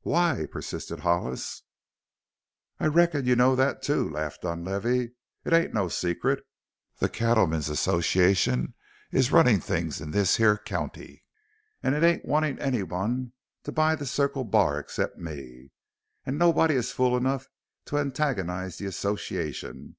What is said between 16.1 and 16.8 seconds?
And nobody